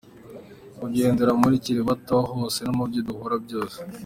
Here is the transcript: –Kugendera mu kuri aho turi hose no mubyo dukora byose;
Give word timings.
–Kugendera 0.79 1.31
mu 1.39 1.43
kuri 1.45 1.57
aho 1.81 1.91
turi 2.05 2.25
hose 2.31 2.59
no 2.63 2.73
mubyo 2.77 2.99
dukora 3.09 3.35
byose; 3.45 3.77